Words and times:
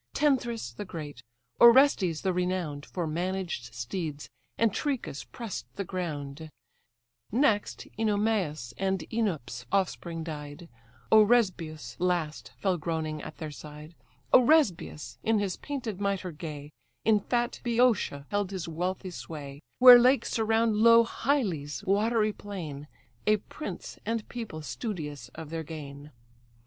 Tenthras 0.15 0.73
the 0.73 0.83
great, 0.83 1.21
Orestes 1.59 2.23
the 2.23 2.33
renown'd 2.33 2.87
For 2.87 3.05
managed 3.05 3.71
steeds, 3.75 4.31
and 4.57 4.73
Trechus 4.73 5.25
press'd 5.25 5.67
the 5.75 5.83
ground; 5.83 6.49
Next 7.31 7.87
Œnomaus 7.99 8.73
and 8.79 9.01
OEnops' 9.11 9.65
offspring 9.71 10.23
died; 10.23 10.69
Oresbius 11.11 11.97
last 11.99 12.51
fell 12.57 12.77
groaning 12.79 13.21
at 13.21 13.37
their 13.37 13.51
side: 13.51 13.93
Oresbius, 14.33 15.19
in 15.21 15.37
his 15.37 15.57
painted 15.57 16.01
mitre 16.01 16.31
gay, 16.31 16.71
In 17.05 17.19
fat 17.19 17.61
Bœotia 17.63 18.25
held 18.31 18.49
his 18.49 18.67
wealthy 18.67 19.11
sway, 19.11 19.61
Where 19.77 19.99
lakes 19.99 20.31
surround 20.31 20.77
low 20.77 21.05
Hylè's 21.05 21.83
watery 21.83 22.33
plain; 22.33 22.87
A 23.27 23.37
prince 23.37 23.99
and 24.03 24.27
people 24.29 24.63
studious 24.63 25.29
of 25.35 25.51
their 25.51 25.61
gain. 25.63 26.09